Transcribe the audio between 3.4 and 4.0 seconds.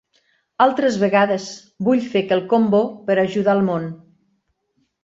al món.